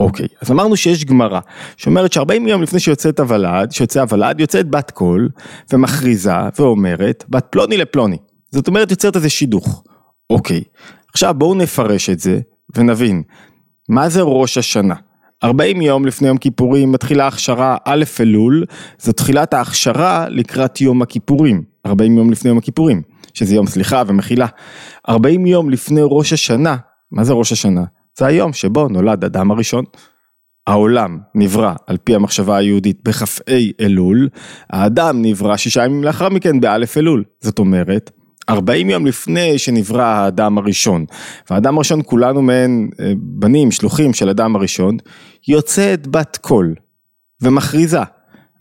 אוקיי, 0.00 0.26
אז 0.42 0.50
אמרנו 0.50 0.76
שיש 0.76 1.04
גמרא, 1.04 1.40
שאומרת 1.76 2.12
ש-40 2.12 2.48
יום 2.48 2.62
לפני 2.62 2.80
שיוצאת 2.80 3.20
הוולד, 3.20 3.72
שיוצא 3.72 4.00
הוולד, 4.00 4.40
יוצאת 4.40 4.70
בת 4.70 4.90
קול, 4.90 5.28
ומכריזה, 5.72 6.32
ואומרת, 6.58 7.24
בת 7.28 7.46
פלוני 7.50 7.76
לפלוני. 7.76 8.16
זאת 8.50 8.68
אומרת, 8.68 8.90
יוצרת 8.90 9.16
איזה 9.16 9.28
שידוך. 9.28 9.82
אוקיי, 10.30 10.62
עכשיו 11.12 11.34
בואו 11.34 11.54
נפרש 11.54 12.10
את 12.10 12.20
זה, 12.20 12.40
ונבין, 12.76 13.22
מה 13.88 14.08
זה 14.08 14.22
ראש 14.22 14.58
השנה? 14.58 14.94
40 15.44 15.82
יום 15.82 16.06
לפני 16.06 16.28
יום 16.28 16.38
כיפורים 16.38 16.92
מתחילה 16.92 17.26
הכשרה 17.26 17.76
א' 17.84 18.04
אלול, 18.20 18.64
זו 18.98 19.12
תחילת 19.12 19.54
ההכשרה 19.54 20.26
לקראת 20.28 20.80
יום 20.80 21.02
הכיפורים, 21.02 21.62
40 21.86 22.18
יום 22.18 22.30
לפני 22.30 22.48
יום 22.48 22.58
הכיפורים, 22.58 23.02
שזה 23.34 23.54
יום 23.54 23.66
סליחה 23.66 24.02
ומחילה. 24.06 24.46
40 25.08 25.46
יום 25.46 25.70
לפני 25.70 26.00
ראש 26.04 26.32
השנה, 26.32 26.76
מה 27.12 27.24
זה 27.24 27.32
ראש 27.32 27.52
השנה? 27.52 27.84
זה 28.18 28.26
היום 28.26 28.52
שבו 28.52 28.88
נולד 28.88 29.24
אדם 29.24 29.50
הראשון. 29.50 29.84
העולם 30.66 31.18
נברא 31.34 31.72
על 31.86 31.96
פי 32.04 32.14
המחשבה 32.14 32.56
היהודית 32.56 33.00
בכ"ה 33.04 33.52
אלול, 33.80 34.28
האדם 34.70 35.22
נברא 35.22 35.56
שישה 35.56 35.84
ימים 35.84 36.04
לאחר 36.04 36.28
מכן 36.28 36.60
באלף 36.60 36.98
אלול. 36.98 37.24
זאת 37.40 37.58
אומרת, 37.58 38.10
40 38.48 38.90
יום 38.90 39.06
לפני 39.06 39.58
שנברא 39.58 40.02
האדם 40.02 40.58
הראשון, 40.58 41.04
והאדם 41.50 41.76
הראשון 41.76 42.00
כולנו 42.06 42.42
מעין 42.42 42.90
אה, 43.00 43.12
בנים, 43.16 43.70
שלוחים 43.70 44.14
של 44.14 44.28
אדם 44.28 44.56
הראשון, 44.56 44.96
יוצאת 45.48 46.06
בת 46.06 46.38
קול 46.40 46.74
ומכריזה 47.42 48.02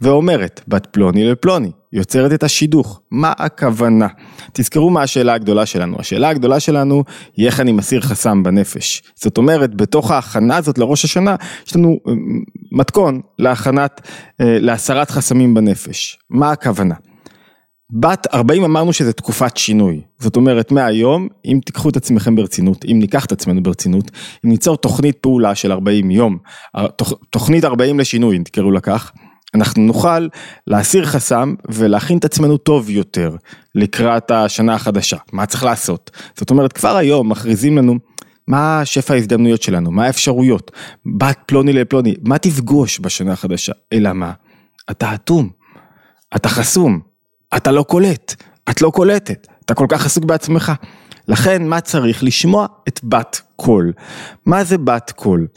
ואומרת 0.01 0.61
בת 0.67 0.85
פלוני 0.85 1.23
לפלוני, 1.23 1.71
יוצרת 1.93 2.33
את 2.33 2.43
השידוך, 2.43 3.01
מה 3.11 3.33
הכוונה? 3.37 4.07
תזכרו 4.53 4.89
מה 4.89 5.01
השאלה 5.01 5.33
הגדולה 5.33 5.65
שלנו, 5.65 5.99
השאלה 5.99 6.29
הגדולה 6.29 6.59
שלנו 6.59 7.03
היא 7.37 7.45
איך 7.45 7.59
אני 7.59 7.71
מסיר 7.71 8.01
חסם 8.01 8.43
בנפש, 8.43 9.03
זאת 9.15 9.37
אומרת 9.37 9.75
בתוך 9.75 10.11
ההכנה 10.11 10.57
הזאת 10.57 10.77
לראש 10.77 11.05
השנה 11.05 11.35
יש 11.67 11.75
לנו 11.75 11.99
אה, 12.07 12.13
מתכון 12.71 13.21
להכנת, 13.39 14.01
אה, 14.41 14.59
להסרת 14.59 15.11
חסמים 15.11 15.53
בנפש, 15.53 16.19
מה 16.29 16.51
הכוונה? 16.51 16.95
בת 17.91 18.27
40 18.33 18.63
אמרנו 18.63 18.93
שזה 18.93 19.13
תקופת 19.13 19.57
שינוי, 19.57 20.01
זאת 20.19 20.35
אומרת 20.35 20.71
מהיום 20.71 21.27
אם 21.45 21.59
תיקחו 21.65 21.89
את 21.89 21.97
עצמכם 21.97 22.35
ברצינות, 22.35 22.85
אם 22.85 22.99
ניקח 22.99 23.25
את 23.25 23.31
עצמנו 23.31 23.63
ברצינות, 23.63 24.11
אם 24.45 24.49
ניצור 24.49 24.77
תוכנית 24.77 25.17
פעולה 25.17 25.55
של 25.55 25.71
40 25.71 26.11
יום, 26.11 26.37
תוכנית 27.29 27.65
40 27.65 27.99
לשינוי 27.99 28.37
אם 28.37 28.43
תקראו 28.43 28.71
לכך, 28.71 29.11
אנחנו 29.55 29.83
נוכל 29.83 30.27
להסיר 30.67 31.05
חסם 31.05 31.53
ולהכין 31.69 32.17
את 32.17 32.25
עצמנו 32.25 32.57
טוב 32.57 32.89
יותר 32.89 33.35
לקראת 33.75 34.31
השנה 34.31 34.73
החדשה, 34.73 35.17
מה 35.31 35.45
צריך 35.45 35.63
לעשות? 35.63 36.11
זאת 36.37 36.49
אומרת 36.49 36.73
כבר 36.73 36.95
היום 36.95 37.29
מכריזים 37.29 37.77
לנו 37.77 37.95
מה 38.47 38.81
שפע 38.85 39.13
ההזדמנויות 39.13 39.61
שלנו, 39.61 39.91
מה 39.91 40.05
האפשרויות, 40.05 40.71
בת 41.17 41.37
פלוני 41.45 41.73
לפלוני, 41.73 42.15
מה 42.23 42.37
תפגוש 42.37 42.99
בשנה 42.99 43.33
החדשה, 43.33 43.73
אלא 43.93 44.13
מה? 44.13 44.31
אתה 44.91 45.13
אטום, 45.13 45.49
אתה 46.35 46.49
חסום, 46.49 46.99
אתה 47.55 47.71
לא 47.71 47.83
קולט, 47.83 48.43
את 48.69 48.81
לא 48.81 48.89
קולטת, 48.89 49.47
אתה 49.65 49.73
כל 49.73 49.85
כך 49.89 50.05
עסוק 50.05 50.25
בעצמך. 50.25 50.71
לכן 51.27 51.67
מה 51.67 51.81
צריך? 51.81 52.23
לשמוע 52.23 52.65
את 52.87 52.99
בת 53.03 53.41
קול. 53.55 53.93
מה 54.45 54.63
זה 54.63 54.77
בת 54.77 55.11
קול? 55.15 55.47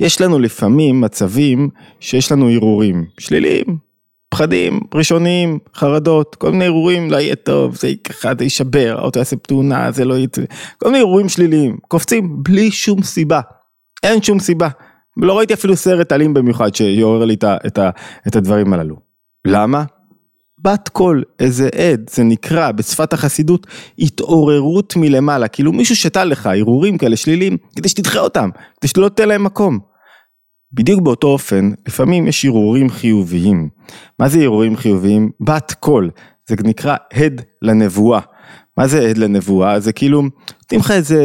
יש 0.00 0.20
לנו 0.20 0.38
לפעמים 0.38 1.00
מצבים 1.00 1.68
שיש 2.00 2.32
לנו 2.32 2.50
הרהורים 2.50 3.06
שליליים, 3.18 3.78
פחדים 4.30 4.80
ראשוניים, 4.94 5.58
חרדות, 5.74 6.34
כל 6.34 6.50
מיני 6.50 6.64
הרהורים, 6.64 7.10
לא 7.10 7.16
יהיה 7.16 7.36
טוב, 7.36 7.76
זה 7.76 7.92
ככה, 8.04 8.32
זה 8.38 8.44
יישבר, 8.44 8.96
האוטו 8.98 9.18
יעשה 9.18 9.36
תאונה, 9.36 9.90
זה 9.92 10.04
לא 10.04 10.18
יצא, 10.18 10.42
כל 10.78 10.86
מיני 10.90 10.98
הרהורים 10.98 11.28
שליליים, 11.28 11.76
קופצים 11.88 12.42
בלי 12.42 12.70
שום 12.70 13.02
סיבה, 13.02 13.40
אין 14.02 14.22
שום 14.22 14.38
סיבה. 14.38 14.68
לא 15.16 15.38
ראיתי 15.38 15.54
אפילו 15.54 15.76
סרט 15.76 16.12
אלים 16.12 16.34
במיוחד 16.34 16.74
שיעורר 16.74 17.24
לי 17.24 17.34
את, 17.34 17.44
את, 17.44 17.78
את 18.28 18.36
הדברים 18.36 18.72
הללו. 18.72 18.96
למה? 19.46 19.84
בת 20.64 20.88
קול, 20.88 21.24
איזה 21.40 21.68
עד, 21.92 22.10
זה 22.10 22.24
נקרא 22.24 22.72
בשפת 22.72 23.12
החסידות 23.12 23.66
התעוררות 23.98 24.96
מלמעלה, 24.96 25.48
כאילו 25.48 25.72
מישהו 25.72 25.96
שתה 25.96 26.24
לך 26.24 26.46
הרהורים 26.46 26.98
כאלה 26.98 27.16
שליליים, 27.16 27.56
כדי 27.76 27.88
שתדחה 27.88 28.18
אותם, 28.18 28.50
כדי 28.80 28.88
שלא 28.88 29.08
תתן 29.08 29.28
להם 29.28 29.44
מקום. 29.44 29.78
בדיוק 30.72 31.00
באותו 31.02 31.28
אופן, 31.28 31.70
לפעמים 31.88 32.26
יש 32.26 32.44
הרהורים 32.44 32.90
חיוביים. 32.90 33.68
מה 34.18 34.28
זה 34.28 34.38
הרהורים 34.40 34.76
חיוביים? 34.76 35.30
בת 35.40 35.74
קול, 35.80 36.10
זה 36.48 36.54
נקרא 36.64 36.96
הד 37.12 37.42
לנבואה. 37.62 38.20
מה 38.76 38.88
זה 38.88 39.08
הד 39.08 39.18
לנבואה? 39.18 39.80
זה 39.80 39.92
כאילו, 39.92 40.22
נותנים 40.62 40.80
לך 40.80 40.90
איזה, 40.90 41.22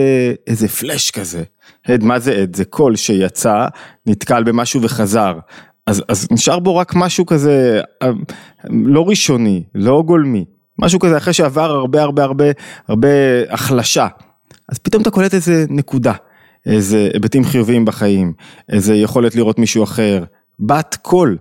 איזה 0.47 0.67
פלאש 0.67 1.11
כזה. 1.11 1.43
הד, 1.85 2.03
מה 2.03 2.19
זה 2.19 2.41
הד? 2.41 2.55
זה 2.55 2.65
קול 2.65 2.95
שיצא, 2.95 3.67
נתקל 4.05 4.43
במשהו 4.43 4.81
וחזר. 4.81 5.39
אז, 5.87 6.03
אז 6.07 6.27
נשאר 6.31 6.59
בו 6.59 6.75
רק 6.75 6.95
משהו 6.95 7.25
כזה 7.25 7.81
אה, 8.01 8.09
לא 8.69 9.05
ראשוני, 9.07 9.63
לא 9.75 10.03
גולמי, 10.05 10.45
משהו 10.79 10.99
כזה 10.99 11.17
אחרי 11.17 11.33
שעבר 11.33 11.71
הרבה 11.71 12.01
הרבה 12.01 12.23
הרבה 12.23 12.45
הרבה 12.87 13.07
החלשה. 13.49 14.07
אז 14.69 14.77
פתאום 14.77 15.01
אתה 15.01 15.11
קולט 15.11 15.33
איזה 15.33 15.65
נקודה, 15.69 16.13
איזה 16.65 17.09
היבטים 17.13 17.43
חיוביים 17.43 17.85
בחיים, 17.85 18.33
איזה 18.69 18.95
יכולת 18.95 19.35
לראות 19.35 19.59
מישהו 19.59 19.83
אחר, 19.83 20.23
בת 20.59 20.97
קול. 21.01 21.37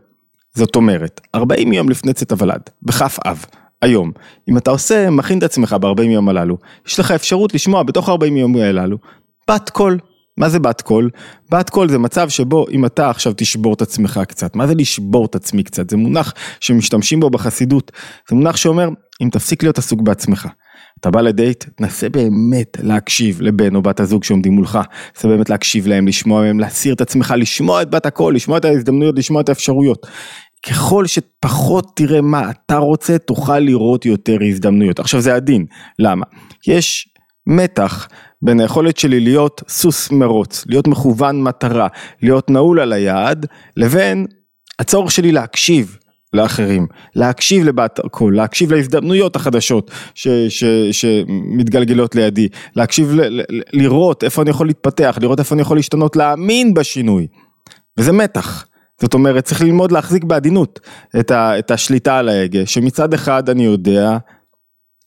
זאת 0.54 0.76
אומרת, 0.76 1.20
40 1.34 1.72
יום 1.72 1.88
לפני 1.88 2.12
צאת 2.12 2.32
הוולד, 2.32 2.70
בכ"ף 2.82 3.18
אב, 3.26 3.44
היום, 3.82 4.12
אם 4.48 4.56
אתה 4.56 4.70
עושה, 4.70 5.10
מכין 5.10 5.38
את 5.38 5.42
עצמך 5.42 5.76
ב-40 5.80 6.02
יום 6.02 6.28
הללו, 6.28 6.58
יש 6.86 7.00
לך 7.00 7.10
אפשרות 7.10 7.54
לשמוע 7.54 7.82
בתוך 7.82 8.08
40 8.08 8.36
יום 8.36 8.56
הללו, 8.56 8.98
בת 9.50 9.70
קול. 9.70 9.98
מה 10.36 10.48
זה 10.48 10.58
בת 10.58 10.80
קול? 10.80 11.10
בת 11.50 11.70
קול 11.70 11.88
זה 11.88 11.98
מצב 11.98 12.28
שבו 12.28 12.66
אם 12.70 12.86
אתה 12.86 13.10
עכשיו 13.10 13.32
תשבור 13.36 13.74
את 13.74 13.82
עצמך 13.82 14.20
קצת, 14.28 14.56
מה 14.56 14.66
זה 14.66 14.74
לשבור 14.74 15.26
את 15.26 15.34
עצמי 15.34 15.62
קצת? 15.62 15.90
זה 15.90 15.96
מונח 15.96 16.34
שמשתמשים 16.60 17.20
בו 17.20 17.30
בחסידות, 17.30 17.92
זה 18.30 18.36
מונח 18.36 18.56
שאומר 18.56 18.88
אם 19.22 19.28
תפסיק 19.32 19.62
להיות 19.62 19.78
עסוק 19.78 20.00
בעצמך. 20.02 20.48
אתה 21.00 21.10
בא 21.10 21.20
לדייט, 21.20 21.64
תנסה 21.76 22.08
באמת 22.08 22.76
להקשיב 22.82 23.42
לבן 23.42 23.74
או 23.74 23.82
בת 23.82 24.00
הזוג 24.00 24.24
שעומדים 24.24 24.52
מולך, 24.52 24.78
תנסה 25.14 25.28
באמת 25.28 25.50
להקשיב 25.50 25.86
להם, 25.86 26.08
לשמוע 26.08 26.42
מהם, 26.42 26.60
להסיר 26.60 26.94
את 26.94 27.00
עצמך, 27.00 27.34
לשמוע 27.38 27.82
את 27.82 27.90
בת 27.90 28.06
הקול, 28.06 28.34
לשמוע 28.34 28.58
את 28.58 28.64
ההזדמנויות, 28.64 29.18
לשמוע 29.18 29.40
את 29.40 29.48
האפשרויות. 29.48 30.06
ככל 30.66 31.06
שפחות 31.06 31.92
תראה 31.96 32.20
מה 32.20 32.50
אתה 32.50 32.76
רוצה, 32.76 33.18
תוכל 33.18 33.58
לראות 33.58 34.06
יותר 34.06 34.38
הזדמנויות. 34.48 34.98
עכשיו 34.98 35.20
זה 35.20 35.34
הדין, 35.34 35.66
למה? 35.98 36.24
יש 36.66 37.08
מתח 37.46 38.08
בין 38.42 38.60
היכולת 38.60 38.96
שלי 38.96 39.20
להיות 39.20 39.62
סוס 39.68 40.10
מרוץ, 40.10 40.64
להיות 40.68 40.88
מכוון 40.88 41.42
מטרה, 41.42 41.88
להיות 42.22 42.50
נעול 42.50 42.80
על 42.80 42.92
היעד, 42.92 43.46
לבין 43.76 44.26
הצורך 44.78 45.10
שלי 45.10 45.32
להקשיב 45.32 45.96
לאחרים, 46.32 46.86
להקשיב 47.16 47.64
לבת 47.64 47.98
הקול, 47.98 48.36
להקשיב 48.36 48.72
להזדמנויות 48.72 49.36
החדשות 49.36 49.90
ש, 50.14 50.28
ש, 50.28 50.64
שמתגלגלות 50.92 52.14
לידי, 52.14 52.48
להקשיב, 52.76 53.12
ל, 53.12 53.40
ל, 53.40 53.42
לראות 53.72 54.24
איפה 54.24 54.42
אני 54.42 54.50
יכול 54.50 54.66
להתפתח, 54.66 55.18
לראות 55.20 55.38
איפה 55.38 55.54
אני 55.54 55.62
יכול 55.62 55.76
להשתנות, 55.76 56.16
להאמין 56.16 56.74
בשינוי. 56.74 57.26
וזה 57.98 58.12
מתח. 58.12 58.66
זאת 59.00 59.14
אומרת, 59.14 59.44
צריך 59.44 59.62
ללמוד 59.62 59.92
להחזיק 59.92 60.24
בעדינות 60.24 60.80
את, 61.20 61.30
ה, 61.30 61.58
את 61.58 61.70
השליטה 61.70 62.18
על 62.18 62.28
ההגה, 62.28 62.66
שמצד 62.66 63.14
אחד 63.14 63.48
אני 63.50 63.64
יודע 63.64 64.18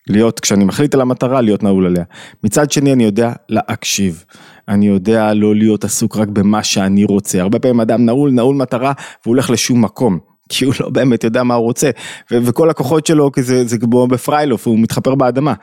להיות, 0.09 0.39
כשאני 0.39 0.65
מחליט 0.65 0.95
על 0.95 1.01
המטרה, 1.01 1.41
להיות 1.41 1.63
נעול 1.63 1.85
עליה. 1.85 2.03
מצד 2.43 2.71
שני, 2.71 2.93
אני 2.93 3.03
יודע 3.03 3.33
להקשיב. 3.49 4.25
אני 4.67 4.87
יודע 4.87 5.33
לא 5.33 5.55
להיות 5.55 5.83
עסוק 5.83 6.17
רק 6.17 6.27
במה 6.27 6.63
שאני 6.63 7.05
רוצה. 7.05 7.41
הרבה 7.41 7.59
פעמים 7.59 7.79
אדם 7.79 8.05
נעול, 8.05 8.31
נעול 8.31 8.55
מטרה, 8.55 8.93
והוא 9.25 9.35
הולך 9.35 9.49
לשום 9.49 9.81
מקום. 9.81 10.19
כי 10.49 10.65
הוא 10.65 10.73
לא 10.79 10.89
באמת 10.89 11.23
יודע 11.23 11.43
מה 11.43 11.53
הוא 11.53 11.65
רוצה, 11.65 11.89
ו- 12.31 12.45
וכל 12.45 12.69
הכוחות 12.69 13.05
שלו 13.05 13.31
כזה, 13.31 13.65
זה 13.65 13.77
כמו 13.77 14.07
בפריילוף, 14.07 14.67
הוא 14.67 14.79
מתחפר 14.79 15.15
באדמה. 15.15 15.53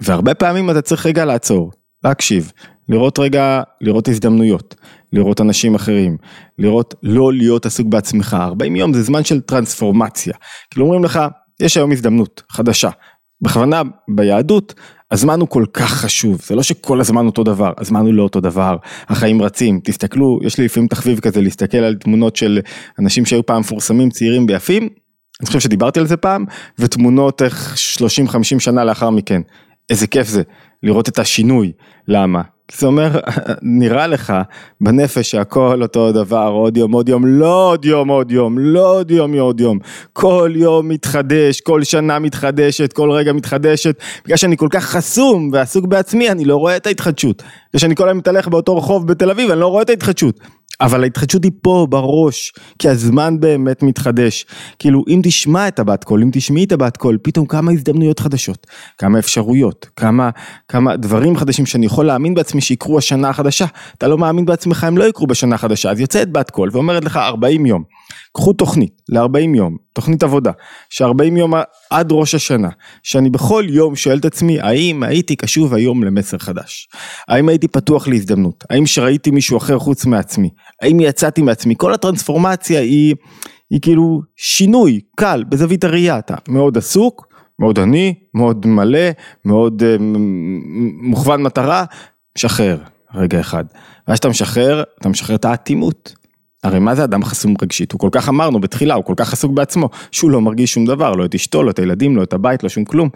והרבה 0.00 0.34
פעמים 0.34 0.70
אתה 0.70 0.82
צריך 0.82 1.06
רגע 1.06 1.24
לעצור, 1.24 1.72
להקשיב, 2.04 2.52
לראות 2.88 3.18
רגע, 3.18 3.62
לראות 3.80 4.08
הזדמנויות, 4.08 4.74
לראות 5.12 5.40
אנשים 5.40 5.74
אחרים, 5.74 6.16
לראות 6.58 6.94
לא 7.02 7.32
להיות 7.32 7.66
עסוק 7.66 7.86
בעצמך, 7.86 8.36
40 8.40 8.76
יום 8.76 8.94
זה 8.94 9.02
זמן 9.02 9.24
של 9.24 9.40
טרנספורמציה, 9.40 10.34
כאילו 10.70 10.86
אומרים 10.86 11.04
לך, 11.04 11.20
יש 11.60 11.76
היום 11.76 11.92
הזדמנות 11.92 12.42
חדשה, 12.48 12.90
בכוונה 13.40 13.82
ביהדות 14.08 14.74
הזמן 15.10 15.40
הוא 15.40 15.48
כל 15.48 15.64
כך 15.72 15.90
חשוב, 15.90 16.40
זה 16.46 16.54
לא 16.54 16.62
שכל 16.62 17.00
הזמן 17.00 17.26
אותו 17.26 17.44
דבר, 17.44 17.72
הזמן 17.78 18.00
הוא 18.00 18.14
לא 18.14 18.22
אותו 18.22 18.40
דבר, 18.40 18.76
החיים 19.08 19.42
רצים, 19.42 19.80
תסתכלו, 19.84 20.38
יש 20.42 20.58
לי 20.58 20.64
לפעמים 20.64 20.88
תחביב 20.88 21.20
כזה 21.20 21.40
להסתכל 21.40 21.78
על 21.78 21.94
תמונות 21.94 22.36
של 22.36 22.60
אנשים 22.98 23.26
שהיו 23.26 23.46
פעם 23.46 23.60
מפורסמים 23.60 24.10
צעירים 24.10 24.46
ויפים, 24.48 24.88
אני 25.40 25.46
חושב 25.46 25.60
שדיברתי 25.60 26.00
על 26.00 26.06
זה 26.06 26.16
פעם, 26.16 26.44
ותמונות 26.78 27.42
איך 27.42 27.74
30-50 27.98 28.38
שנה 28.58 28.84
לאחר 28.84 29.10
מכן, 29.10 29.42
איזה 29.90 30.06
כיף 30.06 30.28
זה, 30.28 30.42
לראות 30.82 31.08
את 31.08 31.18
השינוי, 31.18 31.72
למה? 32.08 32.42
זה 32.72 32.86
אומר, 32.86 33.20
נראה 33.62 34.06
לך 34.06 34.32
בנפש 34.80 35.30
שהכל 35.30 35.82
אותו 35.82 36.12
דבר, 36.12 36.48
עוד 36.48 36.76
יום, 36.76 36.92
עוד 36.92 37.08
יום, 37.08 37.26
לא 37.26 37.70
עוד 37.70 37.84
יום, 37.84 38.08
עוד 38.08 38.32
יום, 38.32 38.58
לא 38.58 38.98
עוד 38.98 39.10
יום, 39.10 39.34
עוד 39.34 39.60
יום. 39.60 39.78
כל 40.12 40.52
יום 40.56 40.88
מתחדש, 40.88 41.60
כל 41.60 41.84
שנה 41.84 42.18
מתחדשת, 42.18 42.92
כל 42.92 43.10
רגע 43.10 43.32
מתחדשת. 43.32 43.96
בגלל 44.24 44.36
שאני 44.36 44.56
כל 44.56 44.68
כך 44.70 44.84
חסום 44.84 45.50
ועסוק 45.52 45.86
בעצמי, 45.86 46.30
אני 46.30 46.44
לא 46.44 46.56
רואה 46.56 46.76
את 46.76 46.86
ההתחדשות. 46.86 47.42
בגלל 47.42 47.80
שאני 47.80 47.96
כל 47.96 48.08
היום 48.08 48.18
מתהלך 48.18 48.48
באותו 48.48 48.76
רחוב 48.76 49.06
בתל 49.06 49.30
אביב, 49.30 49.50
אני 49.50 49.60
לא 49.60 49.66
רואה 49.66 49.82
את 49.82 49.90
ההתחדשות. 49.90 50.40
אבל 50.80 51.02
ההתחדשות 51.02 51.44
היא 51.44 51.52
פה 51.62 51.86
בראש, 51.90 52.52
כי 52.78 52.88
הזמן 52.88 53.40
באמת 53.40 53.82
מתחדש. 53.82 54.46
כאילו 54.78 55.04
אם 55.08 55.20
תשמע 55.22 55.68
את 55.68 55.78
הבת 55.78 56.04
קול, 56.04 56.22
אם 56.22 56.30
תשמעי 56.32 56.64
את 56.64 56.72
הבת 56.72 56.96
קול, 56.96 57.18
פתאום 57.22 57.46
כמה 57.46 57.72
הזדמנויות 57.72 58.20
חדשות, 58.20 58.66
כמה 58.98 59.18
אפשרויות, 59.18 59.86
כמה, 59.96 60.30
כמה 60.68 60.96
דברים 60.96 61.36
חדשים 61.36 61.66
שאני 61.66 61.86
יכול 61.86 62.06
להאמין 62.06 62.34
בעצמי 62.34 62.60
שיקרו 62.60 62.98
השנה 62.98 63.28
החדשה. 63.28 63.66
אתה 63.98 64.08
לא 64.08 64.18
מאמין 64.18 64.44
בעצמך, 64.44 64.84
הם 64.84 64.98
לא 64.98 65.04
יקרו 65.04 65.26
בשנה 65.26 65.54
החדשה, 65.54 65.90
אז 65.90 66.00
יוצאת 66.00 66.32
בת 66.32 66.50
קול 66.50 66.68
ואומרת 66.72 67.04
לך 67.04 67.16
40 67.16 67.66
יום. 67.66 67.82
קחו 68.32 68.52
תוכנית 68.52 69.02
ל-40 69.08 69.56
יום, 69.56 69.76
תוכנית 69.94 70.22
עבודה, 70.22 70.50
ש-40 70.90 71.38
יום 71.38 71.54
עד 71.90 72.08
ראש 72.12 72.34
השנה, 72.34 72.68
שאני 73.02 73.30
בכל 73.30 73.64
יום 73.68 73.96
שואל 73.96 74.18
את 74.18 74.24
עצמי, 74.24 74.60
האם 74.60 75.02
הייתי 75.02 75.36
קשוב 75.36 75.74
היום 75.74 76.04
למסר 76.04 76.38
חדש? 76.38 76.88
האם 77.28 77.48
הייתי 77.48 77.68
פתוח 77.68 78.08
להזדמנות? 78.08 78.64
האם 78.70 78.86
שראיתי 78.86 79.30
מישהו 79.30 79.56
אחר 79.56 79.78
חוץ 79.78 80.04
מעצמי? 80.04 80.50
האם 80.82 81.00
יצאתי 81.00 81.42
מעצמי? 81.42 81.74
כל 81.76 81.94
הטרנספורמציה 81.94 82.80
היא, 82.80 83.14
היא 83.70 83.80
כאילו 83.82 84.20
שינוי 84.36 85.00
קל 85.16 85.44
בזווית 85.48 85.84
הראייה, 85.84 86.18
אתה 86.18 86.34
מאוד 86.48 86.78
עסוק, 86.78 87.34
מאוד 87.58 87.78
עני, 87.78 88.14
מאוד 88.34 88.66
מלא, 88.66 89.08
מאוד 89.44 89.82
uh, 89.82 90.02
מוכוון 91.02 91.42
מטרה, 91.42 91.84
משחרר 92.38 92.78
רגע 93.14 93.40
אחד. 93.40 93.64
ואז 94.08 94.16
שאתה 94.16 94.28
משחרר, 94.28 94.82
אתה 95.00 95.08
משחרר 95.08 95.36
את 95.36 95.44
האטימות. 95.44 96.14
הרי 96.64 96.78
מה 96.78 96.94
זה 96.94 97.04
אדם 97.04 97.24
חסום 97.24 97.54
רגשית? 97.62 97.92
הוא 97.92 98.00
כל 98.00 98.08
כך 98.12 98.28
אמרנו 98.28 98.60
בתחילה, 98.60 98.94
הוא 98.94 99.04
כל 99.04 99.14
כך 99.16 99.32
עסוק 99.32 99.52
בעצמו, 99.52 99.88
שהוא 100.10 100.30
לא 100.30 100.40
מרגיש 100.40 100.72
שום 100.74 100.84
דבר, 100.84 101.12
לא 101.12 101.24
את 101.24 101.34
אשתו, 101.34 101.62
לא 101.62 101.70
את 101.70 101.78
הילדים, 101.78 102.16
לא 102.16 102.22
את 102.22 102.32
הבית, 102.32 102.62
לא 102.62 102.68
שום 102.68 102.84
כלום. 102.84 103.08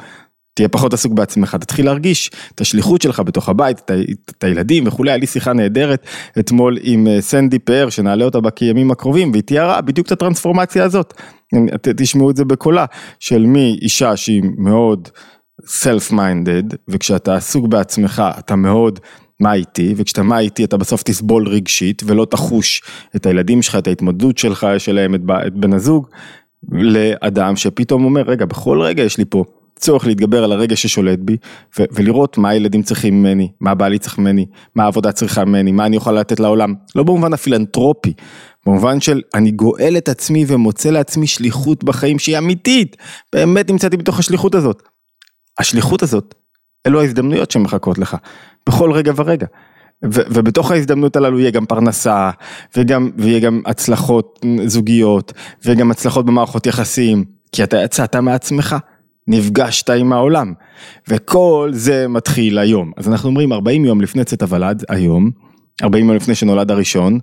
תהיה 0.54 0.68
פחות 0.68 0.94
עסוק 0.94 1.12
בעצמך, 1.12 1.56
תתחיל 1.60 1.86
להרגיש 1.86 2.30
את 2.54 2.60
השליחות 2.60 3.02
שלך 3.02 3.20
בתוך 3.20 3.48
הבית, 3.48 3.78
את, 3.78 3.90
את 4.30 4.44
הילדים 4.44 4.86
וכולי, 4.86 5.10
היה 5.10 5.16
לי 5.16 5.26
שיחה 5.26 5.52
נהדרת 5.52 6.06
אתמול 6.38 6.78
עם 6.82 7.06
אה, 7.06 7.20
סנדי 7.20 7.58
פאר, 7.58 7.90
שנעלה 7.90 8.24
אותה 8.24 8.38
בימים 8.40 8.90
הקרובים, 8.90 9.30
והיא 9.30 9.42
תיארה 9.42 9.80
בדיוק 9.80 10.06
את 10.06 10.12
הטרנספורמציה 10.12 10.84
הזאת. 10.84 11.14
תשמעו 11.96 12.30
את 12.30 12.36
זה 12.36 12.44
בקולה, 12.44 12.84
של 13.20 13.46
מי 13.46 13.78
אישה 13.82 14.16
שהיא 14.16 14.42
מאוד 14.58 15.08
self-minded, 15.64 16.76
וכשאתה 16.88 17.34
עסוק 17.34 17.66
בעצמך 17.66 18.22
אתה 18.38 18.56
מאוד 18.56 19.00
מה 19.40 19.54
איתי, 19.54 19.94
וכשאתה 19.96 20.22
מה 20.22 20.38
איתי 20.38 20.64
אתה 20.64 20.76
בסוף 20.76 21.02
תסבול 21.02 21.48
רגשית 21.48 22.02
ולא 22.06 22.24
תחוש 22.24 22.82
את 23.16 23.26
הילדים 23.26 23.62
שלך, 23.62 23.76
את 23.76 23.86
ההתמודדות 23.86 24.38
שלך, 24.38 24.66
שלהם, 24.78 25.14
את, 25.14 25.20
את 25.46 25.54
בן 25.54 25.72
הזוג, 25.72 26.06
לאדם 26.72 27.56
שפתאום 27.56 28.04
אומר, 28.04 28.22
רגע, 28.22 28.46
בכל 28.46 28.82
רגע 28.82 29.02
יש 29.02 29.18
לי 29.18 29.24
פה 29.24 29.44
צורך 29.78 30.06
להתגבר 30.06 30.44
על 30.44 30.52
הרגע 30.52 30.76
ששולט 30.76 31.18
בי 31.18 31.36
ו- 31.78 31.84
ולראות 31.92 32.38
מה 32.38 32.48
הילדים 32.48 32.82
צריכים 32.82 33.22
ממני, 33.22 33.48
מה 33.60 33.74
בעלי 33.74 33.98
צריך 33.98 34.18
ממני, 34.18 34.46
מה 34.74 34.84
העבודה 34.84 35.12
צריכה 35.12 35.44
ממני, 35.44 35.72
מה 35.72 35.86
אני 35.86 35.96
יכול 35.96 36.18
לתת 36.18 36.40
לעולם, 36.40 36.74
לא 36.96 37.02
במובן 37.02 37.32
הפילנטרופי, 37.32 38.12
במובן 38.66 39.00
של 39.00 39.22
אני 39.34 39.50
גואל 39.50 39.94
את 39.98 40.08
עצמי 40.08 40.44
ומוצא 40.48 40.90
לעצמי 40.90 41.26
שליחות 41.26 41.84
בחיים 41.84 42.18
שהיא 42.18 42.38
אמיתית, 42.38 42.96
באמת 43.32 43.70
נמצאתי 43.70 43.96
בתוך 43.96 44.18
השליחות 44.18 44.54
הזאת. 44.54 44.82
השליחות 45.58 46.02
הזאת, 46.02 46.34
אלו 46.86 47.00
ההזדמנויות 47.00 47.50
שמחכות 47.50 47.98
לך, 47.98 48.16
בכל 48.66 48.92
רגע 48.92 49.12
ורגע. 49.16 49.46
ו- 50.04 50.26
ובתוך 50.30 50.70
ההזדמנות 50.70 51.16
הללו 51.16 51.40
יהיה 51.40 51.50
גם 51.50 51.66
פרנסה, 51.66 52.30
וגם, 52.76 53.10
ויהיה 53.16 53.40
גם 53.40 53.60
הצלחות 53.66 54.40
זוגיות, 54.66 55.32
וגם 55.64 55.90
הצלחות 55.90 56.26
במערכות 56.26 56.66
יחסים, 56.66 57.24
כי 57.52 57.64
אתה 57.64 57.76
יצאת 57.76 58.16
מעצמך, 58.16 58.76
נפגשת 59.28 59.90
עם 59.90 60.12
העולם, 60.12 60.52
וכל 61.08 61.70
זה 61.72 62.08
מתחיל 62.08 62.58
היום. 62.58 62.92
אז 62.96 63.08
אנחנו 63.08 63.28
אומרים 63.28 63.52
40 63.52 63.84
יום 63.84 64.00
לפני 64.00 64.24
צאת 64.24 64.42
הוולד, 64.42 64.84
היום, 64.88 65.30
40 65.82 66.06
יום 66.06 66.16
לפני 66.16 66.34
שנולד 66.34 66.70
הראשון, 66.70 67.18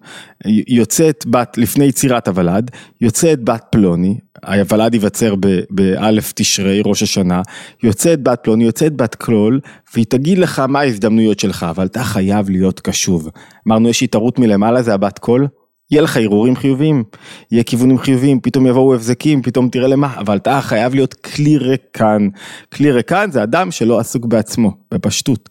יוצאת 0.67 1.25
בת, 1.27 1.57
לפני 1.57 1.85
יצירת 1.85 2.27
הוולד, 2.27 2.71
יוצאת 3.01 3.43
בת 3.43 3.63
פלוני, 3.69 4.17
הוולד 4.47 4.93
ייווצר 4.93 5.35
באלף 5.69 6.31
תשרי, 6.35 6.81
ראש 6.85 7.03
השנה, 7.03 7.41
יוצאת 7.83 8.23
בת 8.23 8.39
פלוני, 8.43 8.63
יוצאת 8.63 8.95
בת 8.95 9.15
כלול, 9.15 9.59
והיא 9.93 10.05
תגיד 10.09 10.37
לך 10.37 10.59
מה 10.59 10.79
ההזדמנויות 10.79 11.39
שלך, 11.39 11.65
אבל 11.69 11.85
אתה 11.85 12.03
חייב 12.03 12.49
להיות 12.49 12.79
קשוב. 12.79 13.29
אמרנו 13.67 13.89
יש 13.89 14.03
התערות 14.03 14.39
מלמעלה, 14.39 14.81
זה 14.81 14.93
הבת 14.93 15.19
קול, 15.19 15.47
יהיה 15.91 16.01
לך 16.01 16.17
הרהורים 16.17 16.55
חיוביים, 16.55 17.03
יהיה 17.51 17.63
כיוונים 17.63 17.97
חיוביים, 17.97 18.39
פתאום 18.39 18.67
יבואו 18.67 18.93
הבזקים, 18.95 19.41
פתאום 19.41 19.69
תראה 19.69 19.87
למה, 19.87 20.13
אבל 20.17 20.37
אתה 20.37 20.61
חייב 20.61 20.95
להיות 20.95 21.13
כלי 21.13 21.57
ריקן. 21.57 22.27
כלי 22.73 22.91
ריקן 22.91 23.31
זה 23.31 23.43
אדם 23.43 23.71
שלא 23.71 23.99
עסוק 23.99 24.25
בעצמו, 24.25 24.71
בפשטות. 24.93 25.49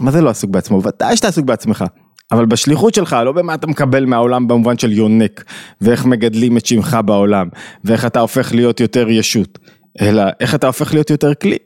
מה 0.00 0.10
זה 0.10 0.20
לא 0.20 0.30
עסוק 0.30 0.50
בעצמו? 0.50 0.82
ודאי 0.82 1.16
שאתה 1.16 1.28
עסוק 1.28 1.44
בעצמך. 1.44 1.84
אבל 2.34 2.46
בשליחות 2.46 2.94
שלך, 2.94 3.16
לא 3.24 3.32
במה 3.32 3.54
אתה 3.54 3.66
מקבל 3.66 4.04
מהעולם 4.04 4.48
במובן 4.48 4.78
של 4.78 4.92
יונק, 4.92 5.44
ואיך 5.80 6.06
מגדלים 6.06 6.56
את 6.56 6.66
שמך 6.66 6.98
בעולם, 7.04 7.48
ואיך 7.84 8.06
אתה 8.06 8.20
הופך 8.20 8.54
להיות 8.54 8.80
יותר 8.80 9.10
ישות, 9.10 9.58
אלא 10.00 10.22
איך 10.40 10.54
אתה 10.54 10.66
הופך 10.66 10.94
להיות 10.94 11.10
יותר 11.10 11.34
כלי. 11.34 11.56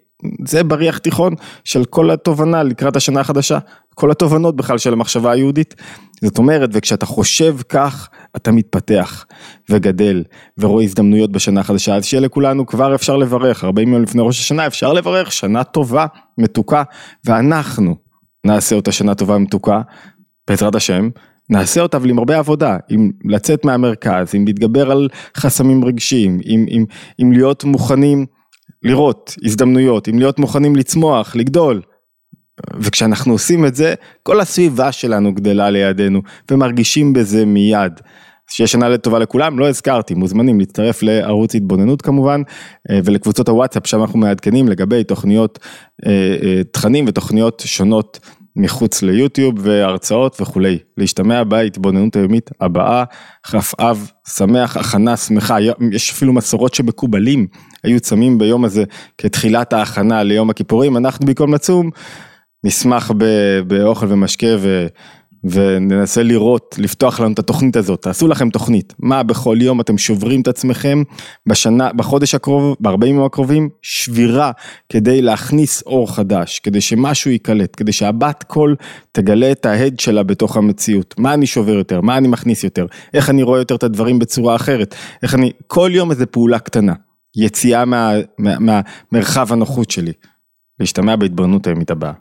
זה 0.47 0.65
בריח 0.65 0.99
תיכון 0.99 1.35
של 1.65 1.85
כל 1.85 2.11
התובנה 2.11 2.63
לקראת 2.63 2.97
השנה 2.97 3.21
החדשה, 3.21 3.59
כל 3.95 4.11
התובנות 4.11 4.57
בכלל 4.57 4.79
של 4.79 4.93
המחשבה 4.93 5.33
היהודית. 5.33 5.75
זאת 6.25 6.39
אומרת, 6.39 6.71
וכשאתה 6.73 7.07
חושב 7.07 7.57
כך, 7.69 8.09
אתה 8.37 8.53
מתפתח 8.53 9.27
וגדל 9.71 10.23
ורואה 10.59 10.85
הזדמנויות 10.85 11.33
בשנה 11.33 11.61
החדשה, 11.61 11.97
אז 11.97 12.05
שיהיה 12.05 12.21
לכולנו 12.21 12.67
כבר 12.67 12.95
אפשר 12.95 13.17
לברך, 13.17 13.65
40 13.65 13.93
יום 13.93 14.03
לפני 14.03 14.23
ראש 14.25 14.41
השנה 14.41 14.67
אפשר 14.67 14.93
לברך, 14.93 15.33
שנה 15.33 15.65
טובה, 15.65 16.07
מתוקה, 16.39 16.83
ואנחנו 17.25 17.97
נעשה 18.47 18.77
אותה 18.77 18.93
שנה 18.93 19.15
טובה 19.15 19.37
ומתוקה, 19.37 19.81
בעזרת 20.49 20.75
השם, 20.75 21.09
נעשה 21.51 21.81
אותה 21.81 21.97
אבל 21.97 22.11
עם 22.11 22.19
הרבה 22.19 22.39
עבודה, 22.39 22.77
עם 22.89 23.11
לצאת 23.25 23.65
מהמרכז, 23.65 24.35
עם 24.35 24.47
להתגבר 24.47 24.91
על 24.91 25.09
חסמים 25.37 25.85
רגשיים, 25.85 26.41
עם, 26.45 26.65
עם, 26.69 26.85
עם 27.19 27.33
להיות 27.33 27.65
מוכנים 27.65 28.27
לראות 28.83 29.35
הזדמנויות, 29.45 30.09
עם 30.09 30.19
להיות 30.19 30.39
מוכנים 30.39 30.77
לצמוח, 30.77 31.37
לגדול. 31.37 31.83
וכשאנחנו 32.81 33.33
עושים 33.33 33.67
את 33.67 33.75
זה, 33.75 33.95
כל 34.23 34.41
הסביבה 34.41 34.93
שלנו 34.93 35.35
גדלה 35.35 35.71
לידינו, 35.71 36.23
ומרגישים 36.51 37.13
בזה 37.13 37.47
מיד. 37.47 38.01
שיהיה 38.51 38.69
שנה 38.69 38.89
לטובה 38.89 39.19
לכולם, 39.19 39.59
לא 39.59 39.69
הזכרתי, 39.69 40.15
מוזמנים 40.15 40.61
להצטרף 40.61 41.03
לערוץ 41.03 41.55
התבוננות 41.55 42.03
כמובן, 42.03 42.43
ולקבוצות 43.05 43.49
הוואטסאפ, 43.49 43.87
שם 43.87 44.01
אנחנו 44.01 44.19
מעדכנים 44.19 44.69
לגבי 44.69 45.05
תוכניות, 45.05 45.59
אה, 46.07 46.37
אה, 46.43 46.65
תכנים 46.73 47.05
ותוכניות 47.09 47.63
שונות 47.67 48.21
מחוץ 48.59 49.03
ליוטיוב 49.03 49.55
והרצאות 49.59 50.41
וכולי. 50.41 50.79
להשתמע 50.97 51.45
בהתבוננות 51.45 52.17
היומית 52.17 52.51
הבאה, 52.61 53.05
כ"א 53.43 53.93
שמח, 54.29 54.77
הכנה 54.77 55.17
שמחה, 55.17 55.57
יש 55.93 56.11
אפילו 56.11 56.33
מסורות 56.33 56.75
שמקובלים 56.75 57.47
היו 57.85 58.01
צמים 58.01 58.39
ביום 58.39 58.65
הזה 58.65 58.85
כתחילת 59.19 59.73
ההכנה 59.73 60.23
ליום 60.23 60.51
הכיפורים, 60.51 60.97
אנחנו 60.97 61.27
במקום 61.27 61.55
לצום 61.55 61.91
נשמח 62.65 63.11
באוכל 63.67 64.07
ומשקה 64.09 64.47
ו... 64.59 64.87
וננסה 65.45 66.23
לראות, 66.23 66.75
לפתוח 66.79 67.21
לנו 67.21 67.33
את 67.33 67.39
התוכנית 67.39 67.77
הזאת, 67.77 68.03
תעשו 68.03 68.29
לכם 68.29 68.51
תוכנית, 68.51 68.95
מה 68.99 69.23
בכל 69.23 69.57
יום 69.61 69.81
אתם 69.81 69.99
שוברים 69.99 70.41
את 70.41 70.49
עצמכם? 70.49 71.03
בשנה, 71.47 71.93
בחודש 71.93 72.35
הקרוב, 72.35 72.77
ב-40 72.81 73.07
יום 73.07 73.25
הקרובים, 73.25 73.69
שבירה 73.83 74.51
כדי 74.89 75.23
להכניס 75.23 75.83
אור 75.83 76.15
חדש, 76.15 76.59
כדי 76.59 76.81
שמשהו 76.81 77.31
ייקלט, 77.31 77.75
כדי 77.77 77.93
שהבת 77.93 78.45
קול 78.47 78.77
תגלה 79.13 79.53
את 79.53 79.67
ההד 79.67 80.01
שלה 80.01 80.23
בתוך 80.23 80.57
המציאות, 80.57 81.15
מה 81.19 81.35
אני 81.35 81.47
שובר 81.47 81.73
יותר, 81.73 82.01
מה 82.01 82.19
אני 82.19 82.29
מכניס 82.29 82.65
יותר, 82.65 82.87
איך 83.15 83.31
אני 83.31 83.43
רואה 83.43 83.59
יותר 83.59 83.75
את 83.75 83.83
הדברים 83.83 84.19
בצורה 84.19 84.57
אחרת, 84.57 84.95
איך 85.23 85.35
אני, 85.35 85.53
כל 85.67 85.91
יום 85.95 86.11
איזה 86.11 86.27
פעולה 86.27 86.59
קטנה, 86.59 86.95
יציאה 87.37 87.85
מה, 87.85 88.13
מה, 88.39 88.83
מהמרחב 89.13 89.53
הנוחות 89.53 89.91
שלי, 89.91 90.13
להשתמע 90.81 91.17
בהתבוננות 91.17 91.67
הימית 91.67 91.91
הבאה. 91.91 92.13